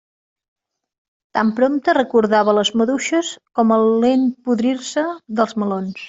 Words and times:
Tan 1.37 1.49
prompte 1.59 1.93
recordava 1.97 2.55
les 2.59 2.71
maduixes 2.81 3.29
com 3.59 3.73
el 3.75 3.85
lent 4.05 4.23
podrir-se 4.47 5.05
dels 5.41 5.55
melons. 5.65 5.99